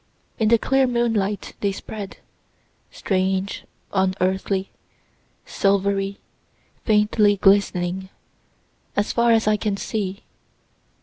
[0.39, 2.17] In the clear moonlight they spread,
[2.89, 4.71] strange, unearthly,
[5.45, 6.17] silvery,
[6.83, 8.09] faintly glistening,
[8.95, 10.23] as far as I can see.